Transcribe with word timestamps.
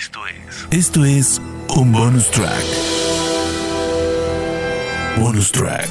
Esto 0.00 0.20
es. 0.26 0.66
Esto 0.70 1.04
es 1.04 1.42
un 1.76 1.92
bonus 1.92 2.30
track. 2.30 2.64
Bonus 5.18 5.52
track. 5.52 5.90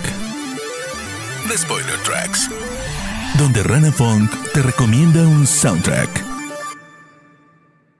The 1.47 1.55
Spoiler 1.55 1.95
Tracks. 2.03 2.49
Donde 3.37 3.61
Rana 3.61 3.91
Funk 3.91 4.31
te 4.51 4.63
recomienda 4.63 5.21
un 5.21 5.45
soundtrack. 5.45 6.09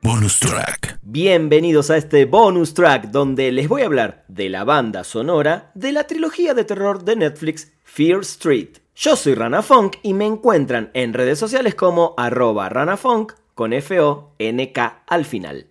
Bonus 0.02 0.40
track. 0.40 0.98
Bienvenidos 1.04 1.92
a 1.92 1.98
este 1.98 2.26
bonus 2.26 2.74
track 2.74 3.12
donde 3.12 3.52
les 3.52 3.68
voy 3.68 3.84
a 3.84 3.86
hablar 3.86 4.26
de 4.28 4.50
la 4.50 4.64
banda 4.64 5.04
sonora 5.04 5.72
de 5.76 5.92
la 5.92 6.08
trilogía 6.08 6.56
de 6.56 6.64
terror 6.64 7.04
de 7.04 7.18
Netflix 7.18 7.72
Fear 7.84 8.22
Street. 8.22 8.80
Yo 8.96 9.16
soy 9.16 9.36
Rana 9.36 9.62
Funk 9.62 9.98
y 10.02 10.16
me 10.16 10.26
encuentran 10.26 10.90
en 10.96 11.14
redes 11.14 11.38
sociales 11.38 11.76
como 11.76 12.16
arroba 12.18 12.68
ranafunk 12.68 13.34
con 13.60 13.74
F-O-N-K 13.74 15.04
al 15.06 15.26
final. 15.26 15.68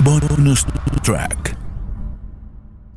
Bonus 0.00 0.66
track. 1.02 1.56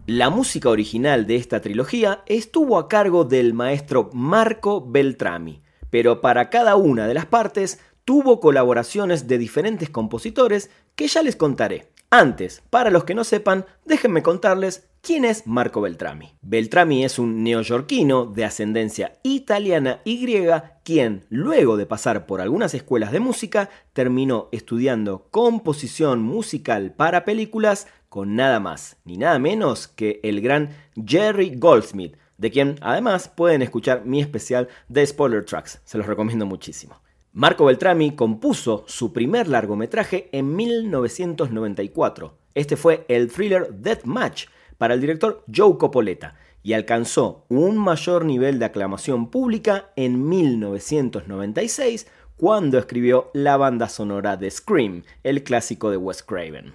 La 0.08 0.30
música 0.30 0.68
original 0.68 1.26
de 1.26 1.38
esta 1.38 1.62
trilogía 1.62 2.22
estuvo 2.26 2.80
a 2.80 2.90
cargo 2.90 3.24
del 3.24 3.54
maestro 3.54 4.10
Marco 4.12 4.86
Beltrami, 4.86 5.62
pero 5.90 6.20
para 6.20 6.50
cada 6.50 6.76
una 6.76 7.08
de 7.08 7.14
las 7.14 7.28
partes 7.28 7.80
tuvo 8.04 8.42
colaboraciones 8.42 9.26
de 9.26 9.38
diferentes 9.38 9.90
compositores 9.90 10.70
que 10.98 11.08
ya 11.08 11.24
les 11.24 11.38
contaré. 11.38 11.88
Antes, 12.10 12.64
para 12.70 12.92
los 12.92 13.06
que 13.06 13.16
no 13.16 13.24
sepan, 13.24 13.66
déjenme 13.86 14.22
contarles 14.22 14.90
quién 15.08 15.24
es 15.24 15.48
Marco 15.48 15.80
Beltrami. 15.80 16.34
Beltrami 16.42 17.06
es 17.06 17.18
un 17.18 17.42
neoyorquino 17.42 18.26
de 18.26 18.44
ascendencia 18.44 19.20
italiana 19.24 20.02
y 20.04 20.22
griega, 20.22 20.82
quien, 20.84 21.24
luego 21.30 21.78
de 21.78 21.86
pasar 21.86 22.26
por 22.26 22.42
algunas 22.42 22.74
escuelas 22.74 23.14
de 23.14 23.22
música, 23.22 23.70
terminó 23.94 24.50
estudiando 24.52 25.30
composición 25.32 26.22
musical 26.22 26.92
para 26.92 27.24
películas 27.24 27.88
con 28.10 28.36
nada 28.36 28.60
más 28.60 28.98
ni 29.06 29.16
nada 29.16 29.40
menos 29.40 29.88
que 29.88 30.20
el 30.24 30.42
gran 30.42 30.76
Jerry 31.02 31.54
Goldsmith, 31.56 32.18
de 32.38 32.52
quien 32.52 32.76
además 32.82 33.30
pueden 33.30 33.62
escuchar 33.62 34.04
mi 34.04 34.20
especial 34.20 34.68
de 34.90 35.08
Spoiler 35.08 35.46
Tracks. 35.46 35.80
Se 35.86 35.98
los 35.98 36.06
recomiendo 36.06 36.46
muchísimo. 36.46 37.00
Marco 37.32 37.64
Beltrami 37.64 38.14
compuso 38.14 38.84
su 38.88 39.14
primer 39.14 39.48
largometraje 39.48 40.28
en 40.34 40.54
1994. 40.54 42.38
Este 42.56 42.76
fue 42.76 43.06
el 43.08 43.32
thriller 43.32 43.74
Death 43.74 44.04
Match 44.04 44.48
para 44.78 44.94
el 44.94 45.02
director 45.02 45.44
Joe 45.54 45.78
Copoleta 45.78 46.36
y 46.64 46.74
alcanzó 46.74 47.46
un 47.50 47.78
mayor 47.78 48.26
nivel 48.26 48.60
de 48.60 48.66
aclamación 48.66 49.30
pública 49.30 49.92
en 49.96 50.28
1996 50.28 52.08
cuando 52.36 52.78
escribió 52.78 53.32
la 53.34 53.58
banda 53.58 53.90
sonora 53.90 54.38
de 54.38 54.52
Scream, 54.52 55.04
el 55.24 55.44
clásico 55.44 55.90
de 55.90 55.98
Wes 55.98 56.22
Craven. 56.24 56.74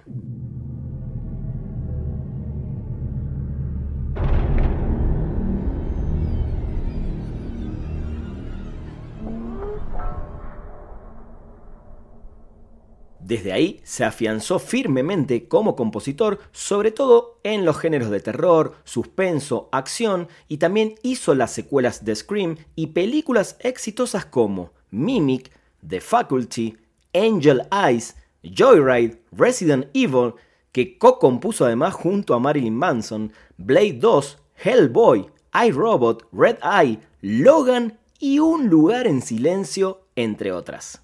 Desde 13.25 13.53
ahí 13.53 13.79
se 13.85 14.03
afianzó 14.03 14.59
firmemente 14.59 15.47
como 15.47 15.77
compositor, 15.77 16.39
sobre 16.51 16.91
todo 16.91 17.39
en 17.43 17.63
los 17.63 17.77
géneros 17.77 18.09
de 18.09 18.19
terror, 18.19 18.75
suspenso, 18.83 19.69
acción, 19.71 20.27
y 20.49 20.57
también 20.57 20.95
hizo 21.03 21.33
las 21.33 21.53
secuelas 21.53 22.03
de 22.03 22.17
Scream 22.17 22.57
y 22.75 22.87
películas 22.87 23.55
exitosas 23.61 24.25
como 24.25 24.73
Mimic, 24.91 25.51
The 25.87 26.01
Faculty, 26.01 26.75
Angel 27.13 27.61
Eyes, 27.71 28.17
Joyride, 28.43 29.21
Resident 29.31 29.87
Evil, 29.93 30.33
que 30.73 30.97
co-compuso 30.97 31.63
además 31.63 31.93
junto 31.93 32.33
a 32.33 32.39
Marilyn 32.39 32.75
Manson, 32.75 33.31
Blade 33.55 33.99
2, 34.01 34.37
Hellboy, 34.65 35.27
iRobot, 35.65 36.27
Red 36.33 36.57
Eye, 36.61 36.99
Logan 37.21 37.97
y 38.19 38.39
Un 38.39 38.67
lugar 38.67 39.07
en 39.07 39.21
silencio, 39.21 40.07
entre 40.17 40.51
otras. 40.51 41.02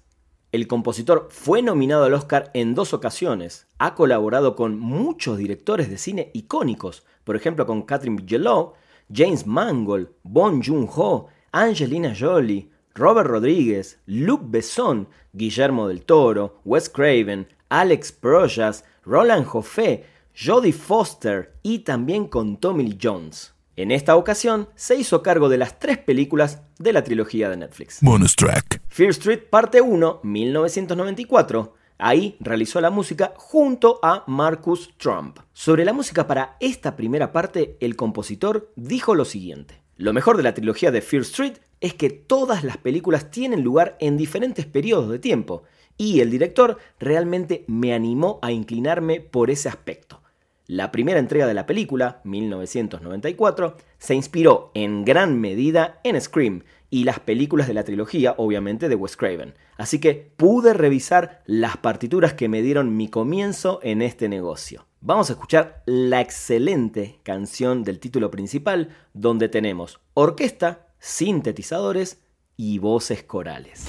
El 0.52 0.66
compositor 0.66 1.28
fue 1.30 1.62
nominado 1.62 2.04
al 2.04 2.14
Oscar 2.14 2.50
en 2.54 2.74
dos 2.74 2.92
ocasiones. 2.92 3.68
Ha 3.78 3.94
colaborado 3.94 4.56
con 4.56 4.80
muchos 4.80 5.38
directores 5.38 5.88
de 5.88 5.96
cine 5.96 6.32
icónicos, 6.34 7.04
por 7.22 7.36
ejemplo 7.36 7.66
con 7.66 7.82
Catherine 7.82 8.20
Bigelow, 8.20 8.72
James 9.12 9.46
Mangold, 9.46 10.08
Bon 10.24 10.60
Joon-ho, 10.60 11.28
Angelina 11.52 12.14
Jolie, 12.18 12.68
Robert 12.94 13.28
Rodríguez, 13.28 14.00
Luc 14.06 14.42
Besson, 14.44 15.06
Guillermo 15.32 15.86
del 15.86 16.04
Toro, 16.04 16.60
Wes 16.64 16.88
Craven, 16.88 17.46
Alex 17.68 18.10
Proyas, 18.10 18.84
Roland 19.04 19.46
Joffé, 19.46 20.04
Jodie 20.34 20.72
Foster 20.72 21.54
y 21.62 21.80
también 21.80 22.26
con 22.26 22.56
Tommy 22.56 22.84
Lee 22.84 22.98
Jones. 23.00 23.54
En 23.82 23.90
esta 23.92 24.14
ocasión 24.14 24.68
se 24.74 24.94
hizo 24.94 25.22
cargo 25.22 25.48
de 25.48 25.56
las 25.56 25.78
tres 25.78 25.96
películas 25.96 26.60
de 26.78 26.92
la 26.92 27.02
trilogía 27.02 27.48
de 27.48 27.56
Netflix. 27.56 28.00
Bonus 28.02 28.36
track. 28.36 28.82
Fear 28.88 29.08
Street 29.08 29.44
Parte 29.48 29.80
1, 29.80 30.20
1994. 30.22 31.74
Ahí 31.96 32.36
realizó 32.40 32.82
la 32.82 32.90
música 32.90 33.32
junto 33.38 33.98
a 34.02 34.24
Marcus 34.26 34.92
Trump. 34.98 35.38
Sobre 35.54 35.86
la 35.86 35.94
música 35.94 36.26
para 36.26 36.58
esta 36.60 36.94
primera 36.94 37.32
parte, 37.32 37.78
el 37.80 37.96
compositor 37.96 38.70
dijo 38.76 39.14
lo 39.14 39.24
siguiente. 39.24 39.80
Lo 39.96 40.12
mejor 40.12 40.36
de 40.36 40.42
la 40.42 40.52
trilogía 40.52 40.90
de 40.90 41.00
Fear 41.00 41.22
Street 41.22 41.54
es 41.80 41.94
que 41.94 42.10
todas 42.10 42.64
las 42.64 42.76
películas 42.76 43.30
tienen 43.30 43.62
lugar 43.62 43.96
en 43.98 44.18
diferentes 44.18 44.66
periodos 44.66 45.08
de 45.08 45.18
tiempo, 45.18 45.62
y 45.96 46.20
el 46.20 46.30
director 46.30 46.76
realmente 46.98 47.64
me 47.66 47.94
animó 47.94 48.40
a 48.42 48.52
inclinarme 48.52 49.20
por 49.20 49.50
ese 49.50 49.70
aspecto. 49.70 50.19
La 50.72 50.92
primera 50.92 51.18
entrega 51.18 51.48
de 51.48 51.54
la 51.54 51.66
película, 51.66 52.20
1994, 52.22 53.76
se 53.98 54.14
inspiró 54.14 54.70
en 54.74 55.04
gran 55.04 55.40
medida 55.40 55.98
en 56.04 56.20
Scream 56.20 56.62
y 56.90 57.02
las 57.02 57.18
películas 57.18 57.66
de 57.66 57.74
la 57.74 57.82
trilogía, 57.82 58.36
obviamente, 58.36 58.88
de 58.88 58.94
Wes 58.94 59.16
Craven. 59.16 59.54
Así 59.78 59.98
que 59.98 60.30
pude 60.36 60.72
revisar 60.72 61.42
las 61.44 61.76
partituras 61.76 62.34
que 62.34 62.48
me 62.48 62.62
dieron 62.62 62.96
mi 62.96 63.08
comienzo 63.08 63.80
en 63.82 64.00
este 64.00 64.28
negocio. 64.28 64.86
Vamos 65.00 65.28
a 65.28 65.32
escuchar 65.32 65.82
la 65.86 66.20
excelente 66.20 67.18
canción 67.24 67.82
del 67.82 67.98
título 67.98 68.30
principal, 68.30 68.90
donde 69.12 69.48
tenemos 69.48 69.98
orquesta, 70.14 70.86
sintetizadores 71.00 72.22
y 72.56 72.78
voces 72.78 73.24
corales. 73.24 73.88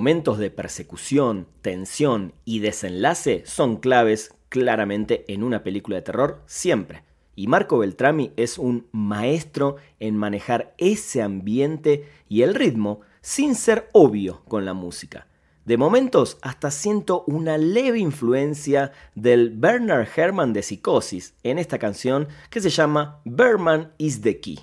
Momentos 0.00 0.38
de 0.38 0.48
persecución, 0.48 1.46
tensión 1.60 2.32
y 2.46 2.60
desenlace 2.60 3.42
son 3.44 3.76
claves 3.76 4.32
claramente 4.48 5.26
en 5.28 5.42
una 5.42 5.62
película 5.62 5.96
de 5.96 6.00
terror 6.00 6.42
siempre. 6.46 7.02
Y 7.36 7.48
Marco 7.48 7.76
Beltrami 7.76 8.32
es 8.38 8.56
un 8.56 8.86
maestro 8.92 9.76
en 9.98 10.16
manejar 10.16 10.72
ese 10.78 11.20
ambiente 11.20 12.08
y 12.30 12.40
el 12.40 12.54
ritmo 12.54 13.02
sin 13.20 13.54
ser 13.54 13.90
obvio 13.92 14.40
con 14.48 14.64
la 14.64 14.72
música. 14.72 15.26
De 15.66 15.76
momentos 15.76 16.38
hasta 16.40 16.70
siento 16.70 17.22
una 17.26 17.58
leve 17.58 17.98
influencia 17.98 18.92
del 19.14 19.50
Bernard 19.50 20.08
Herrmann 20.16 20.54
de 20.54 20.62
Psicosis 20.62 21.34
en 21.42 21.58
esta 21.58 21.78
canción 21.78 22.26
que 22.48 22.62
se 22.62 22.70
llama 22.70 23.20
Berman 23.26 23.92
is 23.98 24.22
the 24.22 24.40
Key. 24.40 24.60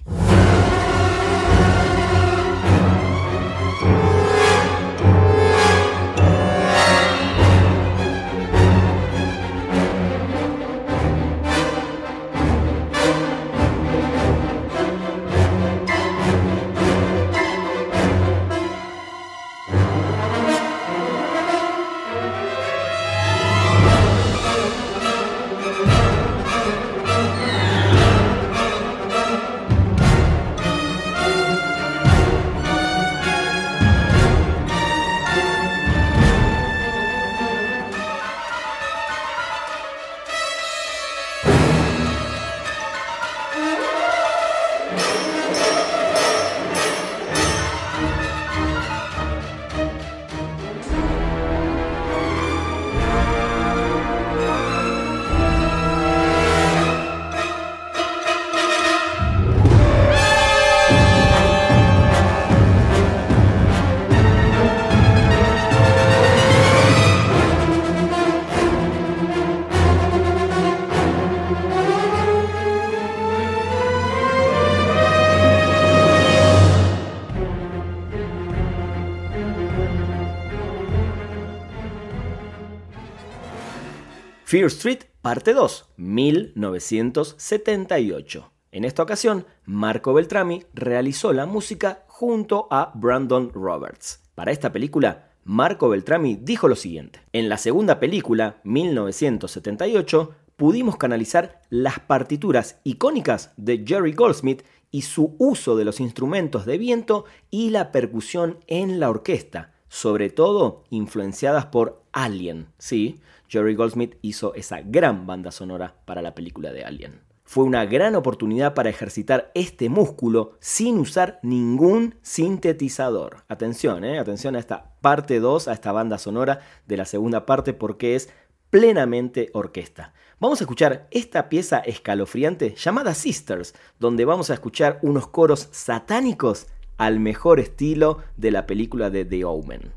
Fear 84.49 84.67
Street, 84.67 84.99
parte 85.21 85.53
2, 85.53 85.89
1978. 85.97 88.51
En 88.71 88.85
esta 88.85 89.03
ocasión, 89.03 89.45
Marco 89.65 90.13
Beltrami 90.13 90.63
realizó 90.73 91.33
la 91.33 91.45
música 91.45 92.05
junto 92.07 92.69
a 92.71 92.93
Brandon 92.95 93.51
Roberts. 93.53 94.21
Para 94.35 94.53
esta 94.53 94.71
película, 94.71 95.31
Marco 95.43 95.89
Beltrami 95.89 96.39
dijo 96.41 96.69
lo 96.69 96.77
siguiente. 96.77 97.19
En 97.33 97.49
la 97.49 97.57
segunda 97.57 97.99
película, 97.99 98.61
1978, 98.63 100.33
pudimos 100.55 100.95
canalizar 100.95 101.61
las 101.69 101.99
partituras 101.99 102.79
icónicas 102.85 103.51
de 103.57 103.83
Jerry 103.85 104.13
Goldsmith 104.13 104.63
y 104.91 105.01
su 105.01 105.35
uso 105.39 105.75
de 105.75 105.83
los 105.83 105.99
instrumentos 105.99 106.65
de 106.65 106.77
viento 106.77 107.25
y 107.49 107.71
la 107.71 107.91
percusión 107.91 108.59
en 108.67 109.01
la 109.01 109.09
orquesta, 109.09 109.73
sobre 109.89 110.29
todo 110.29 110.85
influenciadas 110.89 111.65
por 111.65 112.01
Alien, 112.13 112.67
¿sí? 112.77 113.19
Jerry 113.47 113.75
Goldsmith 113.75 114.17
hizo 114.21 114.53
esa 114.53 114.81
gran 114.81 115.25
banda 115.25 115.51
sonora 115.51 115.95
para 116.05 116.21
la 116.21 116.35
película 116.35 116.71
de 116.71 116.83
Alien. 116.83 117.21
Fue 117.43 117.63
una 117.63 117.85
gran 117.85 118.15
oportunidad 118.15 118.73
para 118.73 118.89
ejercitar 118.89 119.51
este 119.55 119.87
músculo 119.87 120.57
sin 120.59 120.99
usar 120.99 121.39
ningún 121.43 122.15
sintetizador. 122.21 123.45
Atención, 123.47 124.03
eh, 124.03 124.19
atención 124.19 124.57
a 124.57 124.59
esta 124.59 124.91
parte 124.99 125.39
2, 125.39 125.69
a 125.69 125.73
esta 125.73 125.93
banda 125.93 126.17
sonora 126.17 126.59
de 126.87 126.97
la 126.97 127.05
segunda 127.05 127.45
parte 127.45 127.73
porque 127.73 128.15
es 128.15 128.29
plenamente 128.69 129.49
orquesta. 129.53 130.13
Vamos 130.41 130.59
a 130.59 130.65
escuchar 130.65 131.07
esta 131.09 131.47
pieza 131.47 131.79
escalofriante 131.79 132.75
llamada 132.75 133.13
Sisters, 133.13 133.73
donde 133.97 134.25
vamos 134.25 134.49
a 134.49 134.53
escuchar 134.53 134.99
unos 135.01 135.27
coros 135.27 135.69
satánicos 135.71 136.67
al 136.97 137.21
mejor 137.21 137.61
estilo 137.61 138.19
de 138.35 138.51
la 138.51 138.67
película 138.67 139.09
de 139.09 139.23
The 139.23 139.45
Omen. 139.45 139.96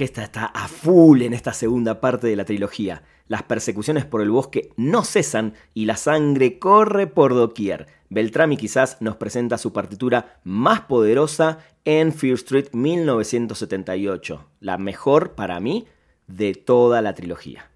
Orquesta 0.00 0.22
está 0.22 0.46
a 0.46 0.66
full 0.66 1.20
en 1.20 1.34
esta 1.34 1.52
segunda 1.52 2.00
parte 2.00 2.26
de 2.26 2.34
la 2.34 2.46
trilogía. 2.46 3.02
Las 3.28 3.42
persecuciones 3.42 4.06
por 4.06 4.22
el 4.22 4.30
bosque 4.30 4.70
no 4.78 5.04
cesan 5.04 5.52
y 5.74 5.84
la 5.84 5.98
sangre 5.98 6.58
corre 6.58 7.06
por 7.06 7.34
doquier. 7.34 7.86
Beltrami 8.08 8.56
quizás 8.56 8.96
nos 9.00 9.16
presenta 9.16 9.58
su 9.58 9.74
partitura 9.74 10.40
más 10.42 10.80
poderosa 10.80 11.58
en 11.84 12.14
Fear 12.14 12.36
Street 12.36 12.68
1978, 12.72 14.48
la 14.60 14.78
mejor 14.78 15.34
para 15.34 15.60
mí 15.60 15.86
de 16.26 16.54
toda 16.54 17.02
la 17.02 17.14
trilogía. 17.14 17.70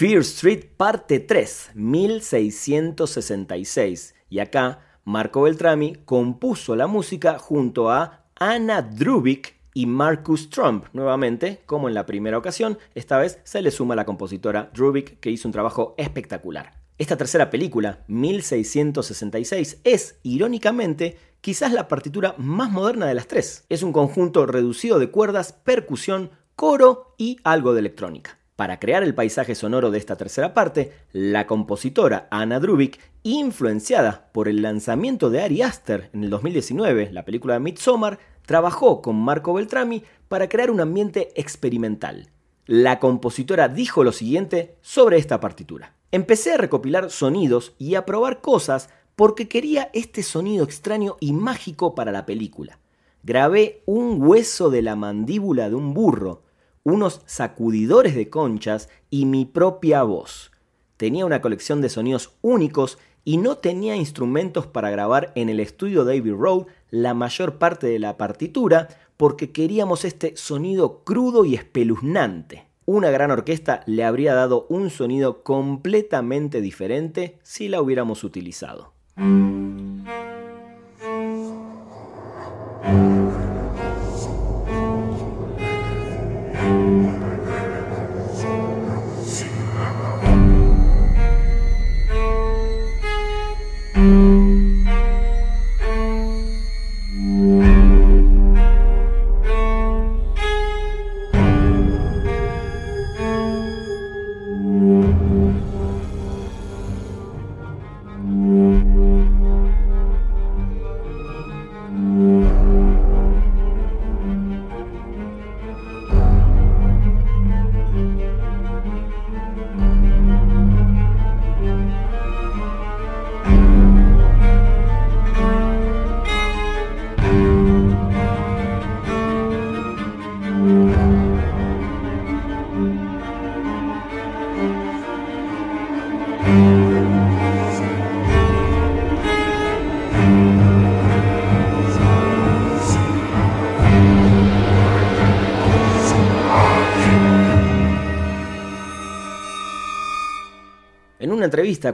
Fear 0.00 0.20
Street 0.20 0.64
parte 0.78 1.20
3, 1.20 1.72
1666. 1.74 4.14
Y 4.30 4.38
acá 4.38 4.80
Marco 5.04 5.42
Beltrami 5.42 5.96
compuso 6.06 6.74
la 6.74 6.86
música 6.86 7.38
junto 7.38 7.90
a 7.90 8.24
Anna 8.34 8.80
Drubik 8.80 9.56
y 9.74 9.84
Marcus 9.84 10.48
Trump. 10.48 10.86
Nuevamente, 10.94 11.60
como 11.66 11.86
en 11.86 11.92
la 11.92 12.06
primera 12.06 12.38
ocasión, 12.38 12.78
esta 12.94 13.18
vez 13.18 13.40
se 13.44 13.60
le 13.60 13.70
suma 13.70 13.94
la 13.94 14.06
compositora 14.06 14.70
Drubik 14.72 15.20
que 15.20 15.30
hizo 15.30 15.46
un 15.46 15.52
trabajo 15.52 15.94
espectacular. 15.98 16.72
Esta 16.96 17.18
tercera 17.18 17.50
película, 17.50 18.02
1666, 18.08 19.80
es, 19.84 20.18
irónicamente, 20.22 21.18
quizás 21.42 21.74
la 21.74 21.88
partitura 21.88 22.34
más 22.38 22.70
moderna 22.70 23.06
de 23.06 23.12
las 23.12 23.26
tres. 23.26 23.66
Es 23.68 23.82
un 23.82 23.92
conjunto 23.92 24.46
reducido 24.46 24.98
de 24.98 25.10
cuerdas, 25.10 25.52
percusión, 25.52 26.30
coro 26.56 27.14
y 27.18 27.36
algo 27.44 27.74
de 27.74 27.80
electrónica. 27.80 28.39
Para 28.60 28.78
crear 28.78 29.02
el 29.02 29.14
paisaje 29.14 29.54
sonoro 29.54 29.90
de 29.90 29.96
esta 29.96 30.16
tercera 30.16 30.52
parte, 30.52 30.92
la 31.12 31.46
compositora 31.46 32.28
Anna 32.30 32.60
Drubik, 32.60 33.00
influenciada 33.22 34.28
por 34.32 34.48
el 34.48 34.60
lanzamiento 34.60 35.30
de 35.30 35.40
Ari 35.40 35.62
Aster 35.62 36.10
en 36.12 36.24
el 36.24 36.28
2019, 36.28 37.08
la 37.10 37.24
película 37.24 37.54
de 37.54 37.60
Midsommar, 37.60 38.18
trabajó 38.44 39.00
con 39.00 39.16
Marco 39.16 39.54
Beltrami 39.54 40.02
para 40.28 40.50
crear 40.50 40.70
un 40.70 40.82
ambiente 40.82 41.30
experimental. 41.36 42.28
La 42.66 42.98
compositora 42.98 43.68
dijo 43.68 44.04
lo 44.04 44.12
siguiente 44.12 44.76
sobre 44.82 45.16
esta 45.16 45.40
partitura. 45.40 45.94
Empecé 46.12 46.52
a 46.52 46.58
recopilar 46.58 47.10
sonidos 47.10 47.72
y 47.78 47.94
a 47.94 48.04
probar 48.04 48.42
cosas 48.42 48.90
porque 49.16 49.48
quería 49.48 49.88
este 49.94 50.22
sonido 50.22 50.66
extraño 50.66 51.16
y 51.18 51.32
mágico 51.32 51.94
para 51.94 52.12
la 52.12 52.26
película. 52.26 52.78
Grabé 53.22 53.82
un 53.86 54.20
hueso 54.20 54.68
de 54.68 54.82
la 54.82 54.96
mandíbula 54.96 55.70
de 55.70 55.76
un 55.76 55.94
burro, 55.94 56.42
unos 56.82 57.22
sacudidores 57.26 58.14
de 58.14 58.30
conchas 58.30 58.88
y 59.10 59.26
mi 59.26 59.44
propia 59.44 60.02
voz. 60.02 60.50
Tenía 60.96 61.26
una 61.26 61.40
colección 61.40 61.80
de 61.80 61.88
sonidos 61.88 62.34
únicos 62.42 62.98
y 63.24 63.36
no 63.36 63.56
tenía 63.56 63.96
instrumentos 63.96 64.66
para 64.66 64.90
grabar 64.90 65.32
en 65.34 65.48
el 65.48 65.60
estudio 65.60 66.04
David 66.04 66.34
Road 66.34 66.66
la 66.90 67.14
mayor 67.14 67.58
parte 67.58 67.86
de 67.86 67.98
la 67.98 68.16
partitura 68.16 68.88
porque 69.16 69.52
queríamos 69.52 70.04
este 70.04 70.36
sonido 70.36 71.04
crudo 71.04 71.44
y 71.44 71.54
espeluznante. 71.54 72.66
Una 72.86 73.10
gran 73.10 73.30
orquesta 73.30 73.82
le 73.86 74.04
habría 74.04 74.34
dado 74.34 74.66
un 74.68 74.90
sonido 74.90 75.42
completamente 75.42 76.60
diferente 76.60 77.38
si 77.42 77.68
la 77.68 77.80
hubiéramos 77.82 78.24
utilizado. 78.24 78.94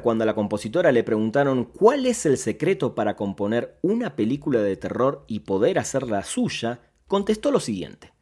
Cuando 0.00 0.22
a 0.22 0.26
la 0.26 0.34
compositora 0.34 0.92
le 0.92 1.04
preguntaron 1.04 1.64
cuál 1.64 2.06
es 2.06 2.26
el 2.26 2.36
secreto 2.38 2.94
para 2.94 3.16
componer 3.16 3.78
una 3.82 4.16
película 4.16 4.60
de 4.60 4.76
terror 4.76 5.24
y 5.26 5.40
poder 5.40 5.78
hacerla 5.78 6.22
suya, 6.24 6.80
contestó 7.06 7.50
lo 7.50 7.60
siguiente. 7.60 8.12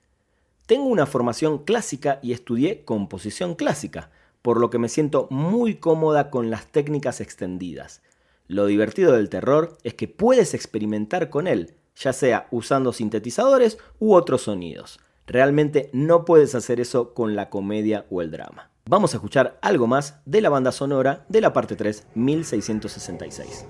Tengo 0.66 0.84
una 0.84 1.06
formación 1.06 1.64
clásica 1.64 2.20
y 2.22 2.32
estudié 2.32 2.84
composición 2.84 3.54
clásica, 3.54 4.10
por 4.42 4.60
lo 4.60 4.70
que 4.70 4.78
me 4.78 4.88
siento 4.88 5.26
muy 5.30 5.76
cómoda 5.76 6.30
con 6.30 6.50
las 6.50 6.66
técnicas 6.66 7.20
extendidas. 7.20 8.02
Lo 8.46 8.66
divertido 8.66 9.12
del 9.12 9.30
terror 9.30 9.78
es 9.84 9.94
que 9.94 10.08
puedes 10.08 10.54
experimentar 10.54 11.30
con 11.30 11.46
él, 11.46 11.74
ya 11.96 12.12
sea 12.12 12.46
usando 12.50 12.92
sintetizadores 12.92 13.78
u 13.98 14.14
otros 14.14 14.42
sonidos. 14.42 15.00
Realmente 15.26 15.88
no 15.92 16.24
puedes 16.24 16.54
hacer 16.54 16.80
eso 16.80 17.14
con 17.14 17.36
la 17.36 17.48
comedia 17.48 18.06
o 18.10 18.20
el 18.20 18.30
drama. 18.30 18.70
Vamos 18.86 19.14
a 19.14 19.16
escuchar 19.16 19.58
algo 19.62 19.86
más 19.86 20.20
de 20.26 20.42
la 20.42 20.50
banda 20.50 20.70
sonora 20.70 21.24
de 21.30 21.40
la 21.40 21.54
parte 21.54 21.74
3, 21.74 22.08
1666. 22.14 23.64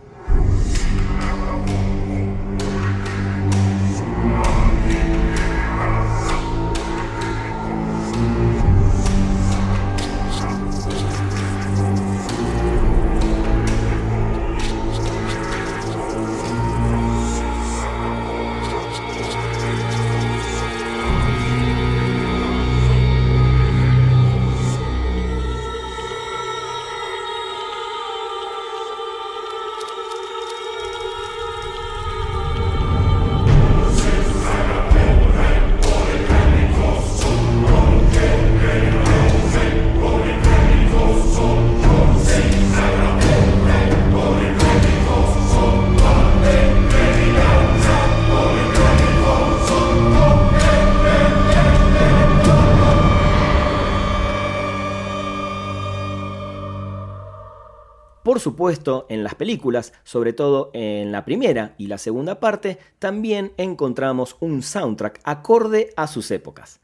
Por 58.24 58.40
supuesto, 58.40 59.04
en 59.10 59.22
las 59.22 59.34
películas, 59.34 59.92
sobre 60.02 60.32
todo 60.32 60.70
en 60.72 61.12
la 61.12 61.26
primera 61.26 61.74
y 61.76 61.88
la 61.88 61.98
segunda 61.98 62.40
parte, 62.40 62.78
también 62.98 63.52
encontramos 63.58 64.38
un 64.40 64.62
soundtrack 64.62 65.20
acorde 65.24 65.90
a 65.94 66.06
sus 66.06 66.30
épocas. 66.30 66.80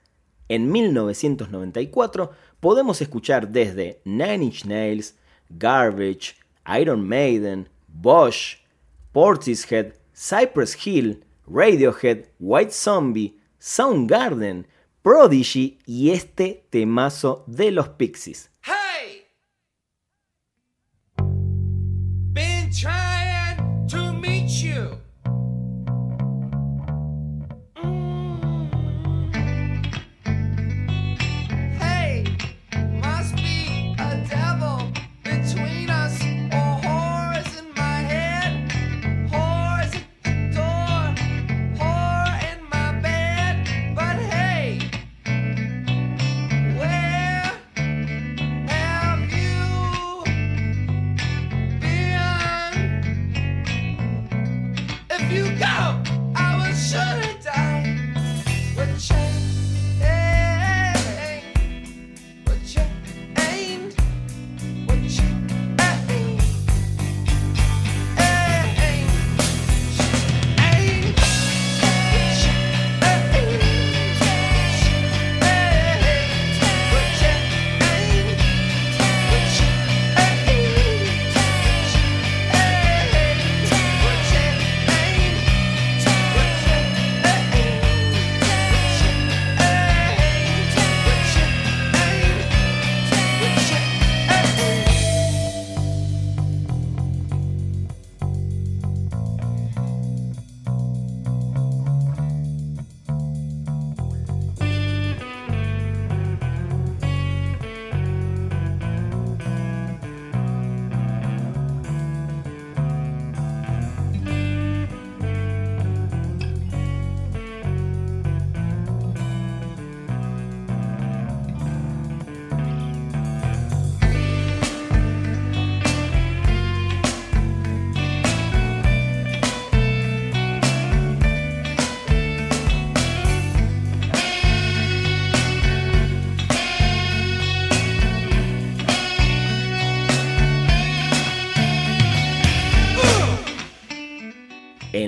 En 0.48 0.70
1994 0.70 2.30
podemos 2.60 3.00
escuchar 3.00 3.48
desde 3.48 4.02
Nine 4.04 4.44
Inch 4.44 4.66
Nails, 4.66 5.16
Garbage, 5.48 6.36
Iron 6.78 7.08
Maiden, 7.08 7.70
Bosch, 7.88 8.58
Portishead, 9.12 9.94
Cypress 10.14 10.76
Hill, 10.86 11.24
Radiohead, 11.46 12.26
White 12.38 12.72
Zombie, 12.72 13.38
Soundgarden, 13.58 14.66
Prodigy 15.00 15.78
y 15.86 16.10
este 16.10 16.66
temazo 16.68 17.44
de 17.46 17.70
los 17.70 17.88
Pixies. 17.88 18.50
Try. 22.70 23.19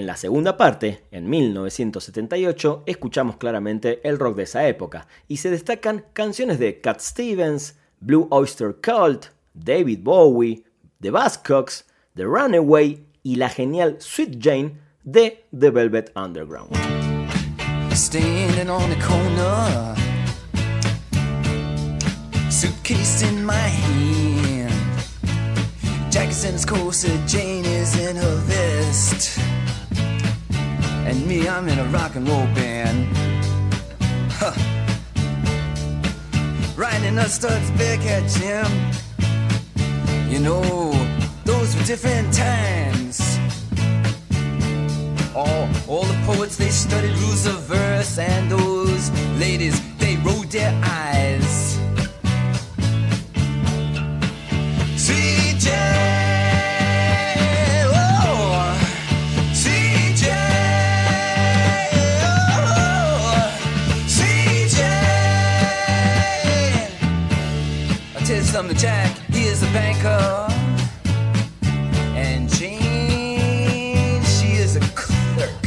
En 0.03 0.09
la 0.09 0.17
segunda 0.17 0.57
parte, 0.57 1.05
en 1.13 1.31
1978, 1.31 2.83
escuchamos 2.87 3.37
claramente 3.37 4.01
el 4.03 4.19
rock 4.19 4.35
de 4.35 4.43
esa 4.43 4.67
época 4.67 5.07
y 5.29 5.37
se 5.37 5.49
destacan 5.49 6.07
canciones 6.13 6.59
de 6.59 6.81
Cat 6.81 6.99
Stevens, 6.99 7.77
Blue 8.01 8.27
Oyster 8.33 8.75
Cult, 8.83 9.27
David 9.55 10.01
Bowie, 10.03 10.65
The 11.01 11.13
Buzzcocks, 11.13 11.87
The 12.17 12.25
Runaway 12.25 13.07
y 13.23 13.37
la 13.37 13.49
genial 13.49 13.99
Sweet 14.01 14.39
Jane 14.41 14.73
de 15.05 15.45
The 15.57 15.71
Velvet 15.71 16.11
Underground. 16.17 16.75
And 31.05 31.27
me, 31.27 31.49
I'm 31.49 31.69
in 31.69 31.79
a 31.79 31.85
rock 31.87 32.15
and 32.15 32.29
roll 32.29 32.47
band. 32.55 33.09
Huh. 34.31 34.55
Riding 36.77 37.19
a 37.19 37.29
Studs 37.29 37.71
Bearcat 37.73 38.29
Jim. 38.31 38.71
You 40.31 40.39
know, 40.39 40.93
those 41.45 41.77
were 41.77 41.85
different 41.85 42.33
times. 42.33 43.21
All, 45.35 45.69
all 45.89 46.05
the 46.05 46.21
poets, 46.25 46.57
they 46.57 46.71
studied 46.71 47.17
rules 47.19 47.47
of 47.47 47.61
verse, 47.63 48.19
and 48.19 48.51
those 48.51 49.11
ladies, 49.39 49.81
they 49.99 50.17
rolled 50.17 50.51
their 50.51 50.73
eyes. 50.85 51.22
the 68.69 68.75
jack, 68.75 69.17
he 69.31 69.45
is 69.45 69.63
a 69.63 69.67
banker. 69.73 70.47
And 72.15 72.49
Jane, 72.49 74.23
she 74.25 74.49
is 74.65 74.77
a 74.77 74.81
clerk. 74.95 75.65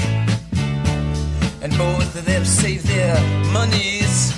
And 1.61 1.75
both 1.77 2.15
of 2.15 2.25
them 2.25 2.45
save 2.45 2.83
their 2.87 3.15
monies. 3.51 4.33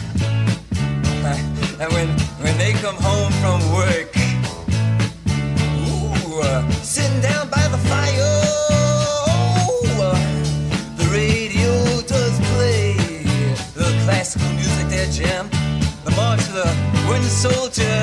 And 1.80 1.92
when, 1.94 2.10
when 2.44 2.58
they 2.58 2.74
come 2.74 2.96
home 2.96 3.32
from 3.42 3.60
work, 3.74 4.16
ooh, 5.88 6.42
uh, 6.42 6.70
sitting 6.82 7.22
down 7.22 7.50
by 7.50 7.68
the 7.68 7.78
fire. 7.90 8.34
Uh, 10.00 10.38
classical 14.08 14.50
music, 14.54 14.88
their 14.88 15.06
Jim, 15.12 15.50
The 16.06 16.12
march 16.12 16.40
of 16.48 16.54
the 16.54 16.70
wooden 17.08 17.24
soldier. 17.24 17.97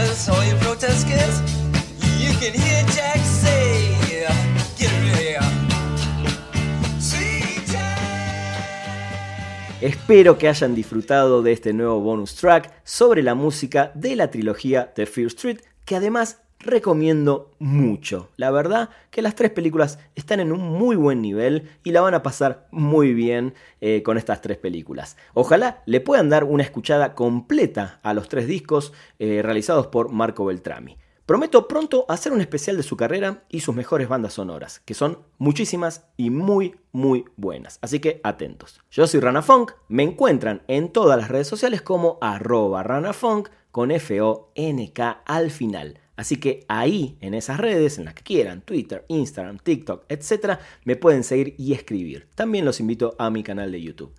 Espero 9.84 10.38
que 10.38 10.48
hayan 10.48 10.74
disfrutado 10.74 11.42
de 11.42 11.52
este 11.52 11.74
nuevo 11.74 12.00
bonus 12.00 12.36
track 12.36 12.72
sobre 12.84 13.22
la 13.22 13.34
música 13.34 13.92
de 13.94 14.16
la 14.16 14.30
trilogía 14.30 14.94
The 14.94 15.04
Fear 15.04 15.26
Street, 15.26 15.58
que 15.84 15.94
además 15.94 16.40
recomiendo 16.58 17.50
mucho. 17.58 18.30
La 18.38 18.50
verdad 18.50 18.88
que 19.10 19.20
las 19.20 19.34
tres 19.34 19.50
películas 19.50 19.98
están 20.14 20.40
en 20.40 20.52
un 20.52 20.62
muy 20.62 20.96
buen 20.96 21.20
nivel 21.20 21.68
y 21.82 21.90
la 21.90 22.00
van 22.00 22.14
a 22.14 22.22
pasar 22.22 22.66
muy 22.70 23.12
bien 23.12 23.52
eh, 23.82 24.02
con 24.02 24.16
estas 24.16 24.40
tres 24.40 24.56
películas. 24.56 25.18
Ojalá 25.34 25.82
le 25.84 26.00
puedan 26.00 26.30
dar 26.30 26.44
una 26.44 26.62
escuchada 26.62 27.14
completa 27.14 28.00
a 28.02 28.14
los 28.14 28.30
tres 28.30 28.46
discos 28.46 28.94
eh, 29.18 29.42
realizados 29.42 29.88
por 29.88 30.10
Marco 30.10 30.46
Beltrami. 30.46 30.96
Prometo 31.26 31.68
pronto 31.68 32.04
hacer 32.10 32.32
un 32.32 32.42
especial 32.42 32.76
de 32.76 32.82
su 32.82 32.98
carrera 32.98 33.44
y 33.48 33.60
sus 33.60 33.74
mejores 33.74 34.10
bandas 34.10 34.34
sonoras, 34.34 34.80
que 34.80 34.92
son 34.92 35.20
muchísimas 35.38 36.04
y 36.18 36.28
muy, 36.28 36.74
muy 36.92 37.24
buenas. 37.36 37.78
Así 37.80 37.98
que 37.98 38.20
atentos. 38.22 38.82
Yo 38.90 39.06
soy 39.06 39.20
Rana 39.20 39.40
Funk, 39.40 39.72
me 39.88 40.02
encuentran 40.02 40.60
en 40.68 40.92
todas 40.92 41.18
las 41.18 41.30
redes 41.30 41.48
sociales 41.48 41.80
como 41.80 42.18
arroba 42.20 42.82
ranafunk 42.82 43.48
con 43.70 43.90
F-O-N-K 43.90 45.22
al 45.24 45.50
final. 45.50 45.98
Así 46.14 46.36
que 46.36 46.66
ahí, 46.68 47.16
en 47.22 47.32
esas 47.32 47.58
redes, 47.58 47.96
en 47.96 48.04
las 48.04 48.12
que 48.12 48.22
quieran, 48.22 48.60
Twitter, 48.60 49.06
Instagram, 49.08 49.58
TikTok, 49.58 50.04
etc., 50.10 50.58
me 50.84 50.96
pueden 50.96 51.24
seguir 51.24 51.54
y 51.56 51.72
escribir. 51.72 52.28
También 52.34 52.66
los 52.66 52.80
invito 52.80 53.16
a 53.18 53.30
mi 53.30 53.42
canal 53.42 53.72
de 53.72 53.80
YouTube. 53.80 54.14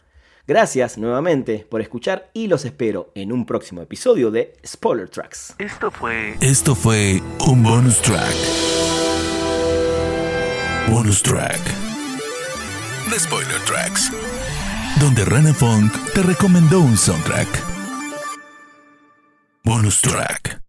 Gracias 0.48 1.00
nuevamente 1.00 1.66
por 1.70 1.82
escuchar 1.82 2.30
y 2.34 2.48
los 2.48 2.66
espero 2.66 3.12
en 3.16 3.32
un 3.32 3.48
próximo 3.48 3.82
episodio 3.82 4.30
de 4.30 4.54
Spoiler 4.66 5.10
Tracks. 5.10 5.56
Esto 5.58 5.90
fue. 5.90 6.36
Esto 6.40 6.76
fue 6.76 7.20
un 7.48 7.64
bonus 7.64 8.00
track. 8.02 8.36
Bonus 10.92 11.24
track. 11.24 11.60
The 13.10 13.20
Spoiler 13.20 13.60
Tracks. 13.66 14.12
Donde 15.00 15.26
Rana 15.26 15.54
Funk 15.54 15.92
te 16.14 16.22
recomendó 16.22 16.80
un 16.80 16.96
soundtrack. 16.96 17.48
Bonus 19.64 20.00
track. 20.00 20.65